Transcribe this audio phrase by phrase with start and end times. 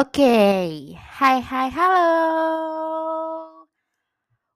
[0.00, 2.08] Oke, hai hai halo.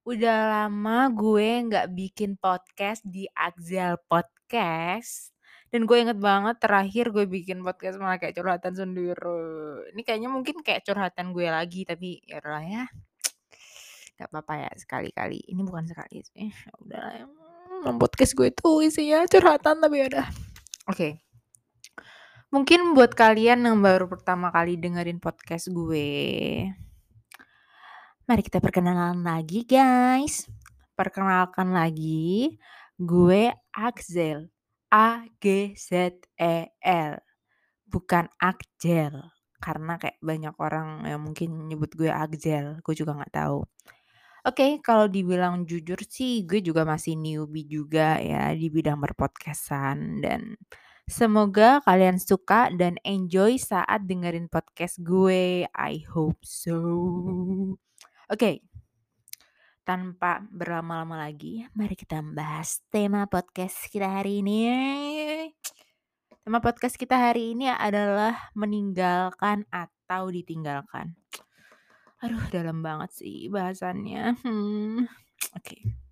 [0.09, 5.37] Udah lama gue nggak bikin podcast di Axel Podcast,
[5.69, 9.93] dan gue inget banget terakhir gue bikin podcast malah kayak curhatan sendiri.
[9.93, 12.84] Ini kayaknya mungkin kayak curhatan gue lagi, tapi ya udahlah ya.
[14.16, 15.45] Gak apa-apa ya sekali-kali.
[15.45, 16.56] Ini bukan sekali sih.
[16.56, 17.24] Ya udahlah ya.
[17.84, 20.26] Hmm, podcast gue itu isinya curhatan tapi ya udah.
[20.88, 21.23] Oke.
[22.55, 26.71] Mungkin buat kalian yang baru pertama kali dengerin podcast gue,
[28.30, 30.46] mari kita perkenalan lagi guys.
[30.94, 32.55] Perkenalkan lagi,
[32.94, 34.55] gue Axel.
[34.86, 37.19] A G Z E L.
[37.91, 39.19] Bukan Akjel.
[39.58, 43.66] Karena kayak banyak orang yang mungkin nyebut gue Axel, gue juga nggak tahu.
[44.47, 50.55] Oke, kalau dibilang jujur sih gue juga masih newbie juga ya di bidang berpodcastan dan
[51.08, 55.69] semoga kalian suka dan enjoy saat dengerin podcast gue.
[55.69, 56.78] I hope so.
[58.28, 58.64] Oke.
[59.84, 64.64] Tanpa berlama-lama lagi, mari kita membahas tema podcast kita hari ini.
[66.44, 71.16] Tema podcast kita hari ini adalah meninggalkan atau ditinggalkan.
[72.25, 74.41] Aduh, dalam banget sih bahasannya.
[74.41, 75.05] Hmm.
[75.56, 76.03] Oke.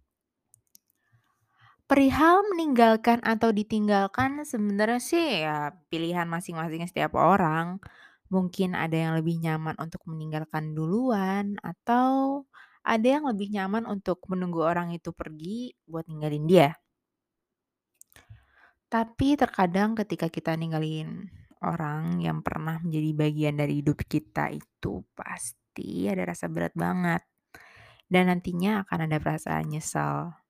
[1.93, 7.85] Perihal meninggalkan atau ditinggalkan sebenarnya sih ya pilihan masing-masing setiap orang.
[8.33, 12.49] Mungkin ada yang lebih nyaman untuk meninggalkan duluan atau
[12.81, 16.73] ada yang lebih nyaman untuk menunggu orang itu pergi buat ninggalin dia.
[18.89, 21.29] Tapi terkadang ketika kita ninggalin
[21.61, 27.21] orang yang pernah menjadi bagian dari hidup kita itu pasti ada rasa berat banget.
[28.09, 30.42] Dan nantinya akan ada perasaan nyesal.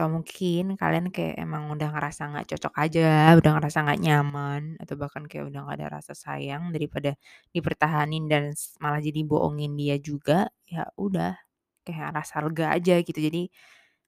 [0.00, 4.96] Atau mungkin kalian kayak emang udah ngerasa nggak cocok aja, udah ngerasa nggak nyaman, atau
[4.96, 7.12] bahkan kayak udah nggak ada rasa sayang daripada
[7.52, 11.36] dipertahanin dan malah jadi bohongin dia juga, ya udah
[11.84, 13.20] kayak rasa lega aja gitu.
[13.20, 13.52] Jadi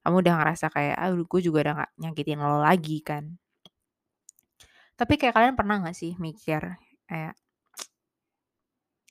[0.01, 3.37] kamu udah ngerasa kayak, ah gue juga udah gak nyakitin lo lagi kan.
[4.97, 6.73] Tapi kayak kalian pernah gak sih mikir
[7.05, 7.37] kayak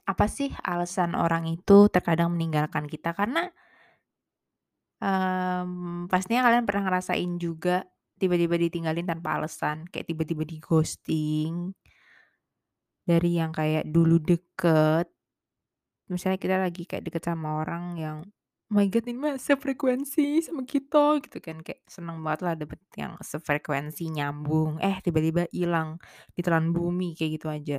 [0.03, 3.15] apa sih alasan orang itu terkadang meninggalkan kita?
[3.15, 3.47] Karena
[5.03, 7.83] um, pastinya kalian pernah ngerasain juga
[8.23, 11.75] tiba-tiba ditinggalin tanpa alasan, kayak tiba-tiba di ghosting.
[13.03, 15.11] Dari yang kayak dulu deket,
[16.07, 18.19] misalnya kita lagi kayak deket sama orang yang
[18.73, 21.61] Oh my god ini mah sefrekuensi sama kita gitu kan.
[21.61, 24.81] Kayak seneng banget lah dapet yang sefrekuensi nyambung.
[24.81, 26.01] Eh tiba-tiba hilang
[26.33, 27.79] ditelan bumi kayak gitu aja.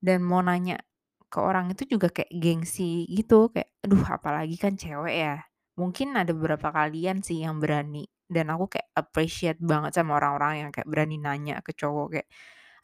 [0.00, 0.80] Dan mau nanya
[1.28, 5.36] ke orang itu juga kayak gengsi gitu kayak aduh apalagi kan cewek ya
[5.78, 10.70] mungkin ada beberapa kalian sih yang berani dan aku kayak appreciate banget sama orang-orang yang
[10.74, 12.28] kayak berani nanya ke cowok kayak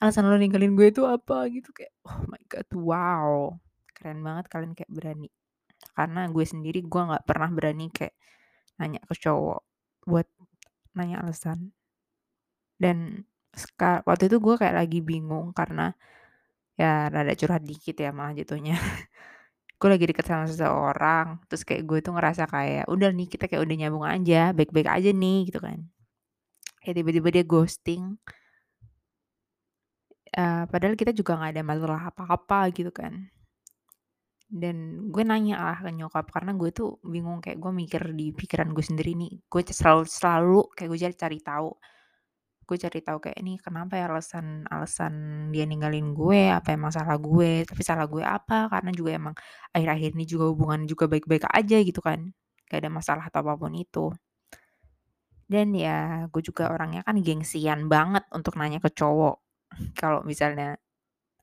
[0.01, 1.47] alasan lo ninggalin gue itu apa?
[1.51, 3.29] Gitu kayak oh my god wow
[3.95, 5.29] keren banget kalian kayak berani.
[5.95, 8.15] Karena gue sendiri gue nggak pernah berani kayak
[8.81, 9.63] nanya ke cowok
[10.09, 10.27] buat
[10.97, 11.75] nanya alasan.
[12.79, 13.27] Dan
[14.07, 15.95] waktu itu gue kayak lagi bingung karena
[16.75, 18.75] ya rada curhat dikit ya malah jatuhnya
[19.75, 23.63] gue lagi deket sama seseorang terus kayak gue tuh ngerasa kayak udah nih kita kayak
[23.67, 25.79] udah nyambung aja baik-baik aja nih gitu kan.
[26.81, 28.17] Kayak tiba-tiba dia ghosting.
[30.35, 33.31] Uh, padahal kita juga nggak ada masalah apa-apa gitu kan.
[34.51, 38.71] Dan gue nanya lah ke nyokap karena gue tuh bingung kayak gue mikir di pikiran
[38.71, 39.33] gue sendiri nih.
[39.51, 41.71] Gue selalu selalu kayak gue cari cari tahu
[42.65, 45.15] gue cari tahu kayak ini kenapa ya alasan alasan
[45.53, 46.49] dia ninggalin gue?
[46.53, 47.65] Apa yang masalah gue?
[47.69, 48.69] Tapi salah gue apa?
[48.73, 49.35] Karena juga emang
[49.73, 52.33] akhir-akhir ini juga hubungan juga baik-baik aja gitu kan.
[52.69, 54.13] Gak ada masalah atau apa pun itu.
[55.45, 59.41] Dan ya gue juga orangnya kan gengsian banget untuk nanya ke cowok.
[60.01, 60.77] Kalau misalnya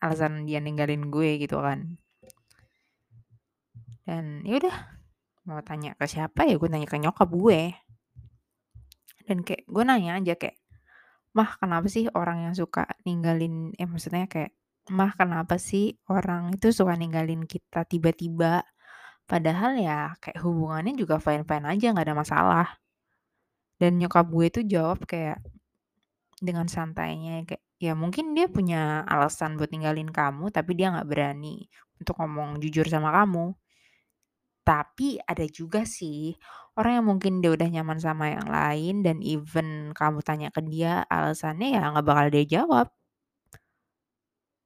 [0.02, 1.98] alasan dia ninggalin gue gitu kan.
[4.06, 4.78] Dan ya udah
[5.50, 6.58] mau tanya ke siapa ya?
[6.62, 7.74] Gue nanya ke nyokap gue.
[9.26, 10.61] Dan kayak gue nanya aja kayak
[11.38, 14.52] mah kenapa sih orang yang suka ninggalin eh maksudnya kayak
[14.92, 18.66] mah kenapa sih orang itu suka ninggalin kita tiba-tiba?
[19.30, 22.68] Padahal ya kayak hubungannya juga fine-fine aja nggak ada masalah.
[23.80, 25.42] Dan nyokap gue itu jawab kayak
[26.42, 31.70] dengan santainya kayak ya mungkin dia punya alasan buat ninggalin kamu tapi dia nggak berani
[32.02, 33.54] untuk ngomong jujur sama kamu
[34.62, 36.38] tapi ada juga sih
[36.78, 41.04] orang yang mungkin dia udah nyaman sama yang lain dan even kamu tanya ke dia
[41.10, 42.88] alasannya ya nggak bakal dia jawab.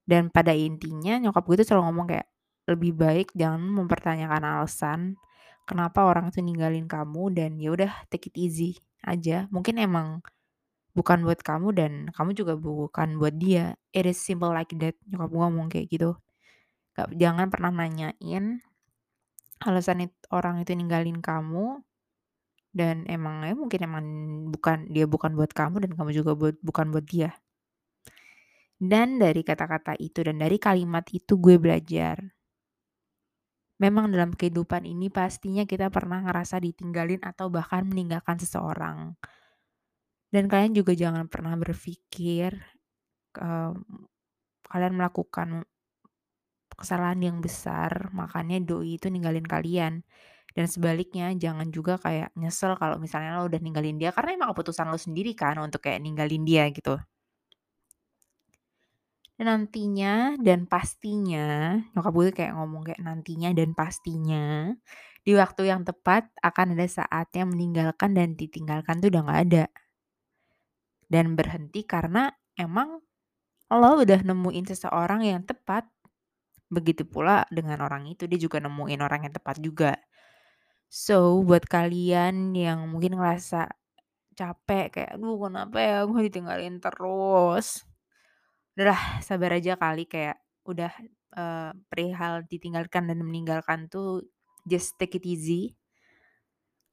[0.06, 2.28] Dan pada intinya nyokap gue tuh selalu ngomong kayak
[2.70, 5.00] lebih baik jangan mempertanyakan alasan
[5.70, 9.50] kenapa orang itu ninggalin kamu dan ya udah take it easy aja.
[9.50, 10.22] Mungkin emang
[10.94, 13.76] bukan buat kamu dan kamu juga bukan buat dia.
[13.92, 14.96] It is simple like that.
[15.10, 16.18] Nyokap gue ngomong kayak gitu.
[16.96, 18.62] Nggak jangan pernah nanyain
[19.64, 21.80] alasan it orang itu ninggalin kamu
[22.76, 24.06] dan emangnya mungkin emang
[24.52, 27.32] bukan dia bukan buat kamu dan kamu juga buat bukan buat dia.
[28.76, 32.20] Dan dari kata-kata itu dan dari kalimat itu gue belajar.
[33.80, 39.16] Memang dalam kehidupan ini pastinya kita pernah ngerasa ditinggalin atau bahkan meninggalkan seseorang.
[40.28, 42.56] Dan kalian juga jangan pernah berpikir,
[43.40, 43.76] mmm,
[44.68, 45.64] kalian melakukan
[46.80, 50.04] kesalahan yang besar, makanya doi itu ninggalin kalian.
[50.56, 54.88] Dan sebaliknya jangan juga kayak nyesel kalau misalnya lo udah ninggalin dia, karena emang keputusan
[54.92, 56.96] lo sendiri kan untuk kayak ninggalin dia gitu.
[59.36, 64.72] Dan nantinya dan pastinya, nyokap gue kayak ngomong kayak nantinya dan pastinya,
[65.28, 69.66] di waktu yang tepat akan ada saatnya meninggalkan dan ditinggalkan tuh udah nggak ada.
[71.06, 73.02] Dan berhenti karena emang
[73.72, 75.88] lo udah nemuin seseorang yang tepat.
[76.76, 79.92] Begitu pula dengan orang itu, dia juga nemuin orang yang tepat juga.
[80.92, 83.70] So, buat kalian yang mungkin ngerasa
[84.40, 87.84] capek kayak, "Aduh kenapa ya gue ditinggalin terus?"
[88.76, 90.38] Udahlah sabar aja kali kayak
[90.68, 90.92] udah,
[91.38, 94.24] eee, perihal ditinggalkan dan meninggalkan tuh
[94.68, 95.76] just take it easy.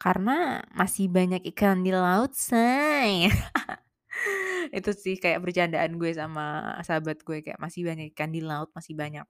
[0.01, 3.31] Karena masih banyak ikan di laut, say.
[4.77, 8.95] Itu sih kayak bercandaan gue sama sahabat gue kayak masih banyak ikan di laut, masih
[8.99, 9.25] banyak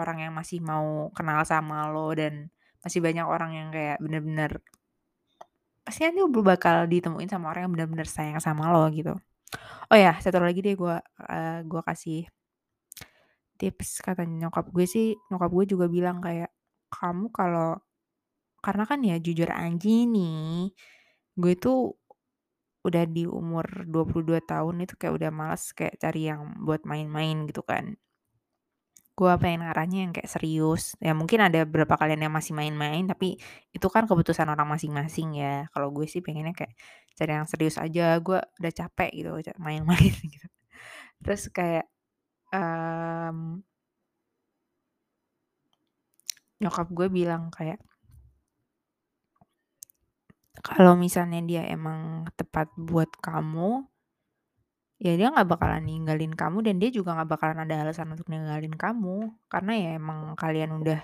[0.00, 2.48] orang yang masih mau kenal sama lo dan
[2.84, 4.52] masih banyak orang yang kayak bener-bener
[5.86, 9.14] pastinya tuh bakal ditemuin sama orang yang bener-bener sayang sama lo gitu.
[9.92, 10.96] Oh ya, satu lagi deh gue,
[11.32, 12.20] eee, gue kasih
[13.60, 16.50] tips kata nyokap gue sih, nyokap gue juga bilang kayak,
[16.90, 17.78] "Kamu kalau"
[18.64, 20.72] karena kan ya jujur aja nih,
[21.38, 21.96] gue tuh
[22.86, 27.62] udah di umur 22 tahun itu kayak udah males kayak cari yang buat main-main gitu
[27.66, 27.94] kan.
[29.18, 33.36] Gue pengen arahnya yang kayak serius, ya mungkin ada beberapa kalian yang masih main-main, tapi
[33.76, 35.68] itu kan keputusan orang masing-masing ya.
[35.76, 36.72] Kalau gue sih pengennya kayak
[37.12, 39.30] cari yang serius aja, gue udah capek gitu
[39.60, 40.46] main-main gitu.
[41.24, 41.86] Terus kayak,
[42.54, 43.62] mmm
[46.60, 47.80] nyokap gue bilang kayak
[50.62, 53.70] kalau misalnya dia emang tepat buat kamu
[55.02, 58.74] ya dia nggak bakalan ninggalin kamu dan dia juga nggak bakalan ada alasan untuk ninggalin
[58.78, 59.34] kamu.
[59.50, 61.02] Karena ya emang kalian udah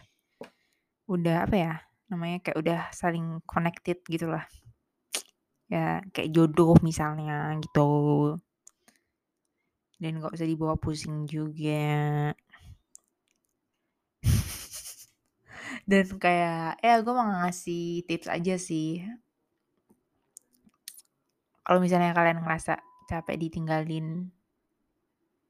[1.11, 1.75] udah apa ya,
[2.07, 4.47] namanya kayak udah saling connected gitulah.
[5.67, 8.39] Ya kayak jodoh misalnya gitu.
[9.99, 12.31] Dan nggak usah dibawa pusing juga.
[15.91, 19.03] Dan kayak ya gue mau ngasih tips aja sih.
[21.67, 24.29] Kalau misalnya kalian ngerasa capek ditinggalin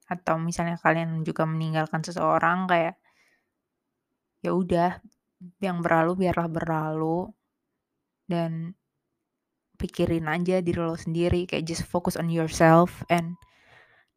[0.08, 2.96] atau misalnya kalian juga meninggalkan seseorang kayak
[4.44, 5.02] ya udah,
[5.62, 7.30] yang berlalu biarlah berlalu.
[8.28, 8.76] Dan
[9.78, 13.38] pikirin aja diri lo sendiri, kayak just focus on yourself and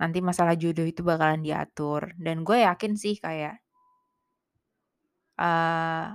[0.01, 2.13] nanti masalah jodoh itu bakalan diatur.
[2.17, 3.61] Dan gue yakin sih kayak
[5.39, 6.05] eee,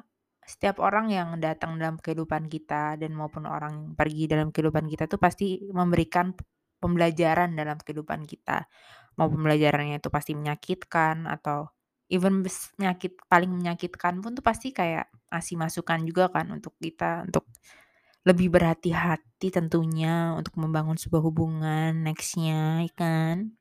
[0.46, 5.10] setiap orang yang datang dalam kehidupan kita dan maupun orang yang pergi dalam kehidupan kita
[5.10, 6.30] tuh pasti memberikan
[6.78, 8.68] pembelajaran dalam kehidupan kita.
[9.16, 11.72] Mau pembelajarannya itu pasti menyakitkan atau
[12.06, 17.26] even bes nyakit paling menyakitkan pun tuh pasti kayak ngasih masukan juga kan untuk kita
[17.26, 17.42] untuk
[18.26, 23.54] lebih berhati-hati tentunya untuk membangun sebuah hubungan next-nya, ya kan?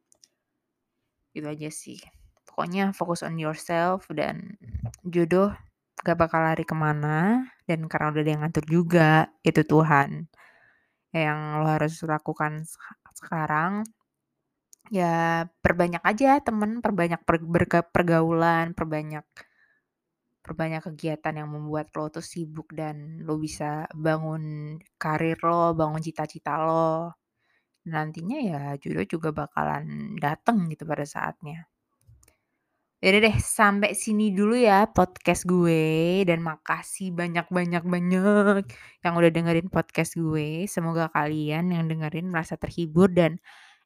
[1.38, 2.01] Itu aja sih.
[2.50, 4.57] Pokoknya fokus on yourself dan
[5.05, 5.53] jodoh
[6.01, 10.34] gak bakal lari ke mana dan karena udah ada yang ngatur juga, itu Tuhan.
[11.13, 12.65] Yang lo harus lakukan
[13.19, 13.74] sekarang,
[14.93, 17.38] ya perbanyak aja temen, perbanyak per
[17.95, 19.25] pergaulan, perbanyak
[20.45, 22.95] perbanyak kegiatan yang membuat lo tuh sibuk dan
[23.27, 24.43] lo bisa bangun
[25.03, 27.17] karir lo, bangun cita-cita lo.
[27.93, 29.86] Nantinya ya jodoh juga bakalan
[30.24, 31.57] dateng gitu pada saatnya.
[33.05, 38.65] Ya udah deh, sampai sini dulu ya podcast gue dan makasih banyak banyak banyak
[39.05, 40.65] yang udah dengerin podcast gue.
[40.65, 43.38] Semoga kalian yang dengerin merasa terhibur dan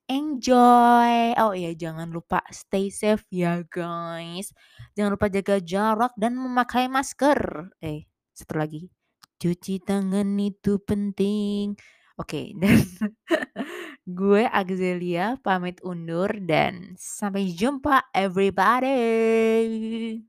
[0.07, 1.35] enjoy.
[1.35, 4.55] Oh iya, jangan lupa stay safe ya guys.
[4.95, 7.75] Jangan lupa jaga jarak dan memakai masker.
[7.83, 8.87] Eh, satu lagi,
[9.35, 11.75] cuci tangan itu penting.
[12.19, 12.83] Oke, dan
[14.19, 20.17] gue Agzelia pamit undur dan sampai jumpa everybody.